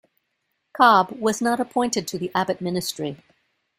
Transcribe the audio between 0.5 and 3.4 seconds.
Cobb was not appointed to the Abbott Ministry.